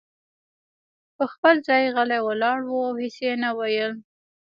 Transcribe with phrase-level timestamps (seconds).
[1.15, 3.93] پر خپل ځای غلی ولاړ و او هیڅ یې نه ویل.